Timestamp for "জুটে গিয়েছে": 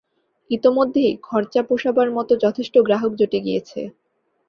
3.15-3.79